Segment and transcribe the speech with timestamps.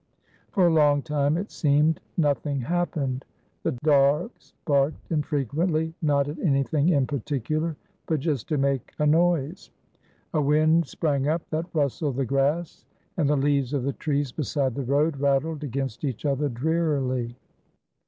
[0.51, 3.23] For a long time, it seemed, nothing happened.
[3.61, 7.75] The dogs barked infrequently, not at anything in particular,
[8.07, 9.69] but just to make a noise.
[10.33, 12.83] A wind sprang up that rustled the grass,
[13.15, 17.35] and the leaves of the trees beside the road rattled against each other, drearily.